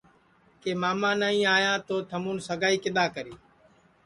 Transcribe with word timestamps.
کہ 0.61 0.71
ماما 0.81 1.11
نائی 1.19 1.41
آیا 1.55 1.73
تو 1.87 1.95
تھمُون 2.09 2.37
سگائی 2.47 2.77
کِدؔا 2.83 3.05
کری 3.15 3.33